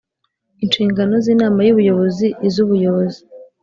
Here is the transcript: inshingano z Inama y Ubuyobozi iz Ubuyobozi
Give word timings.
inshingano 0.63 1.13
z 1.23 1.27
Inama 1.33 1.59
y 1.63 1.71
Ubuyobozi 1.73 2.27
iz 2.47 2.55
Ubuyobozi 2.63 3.21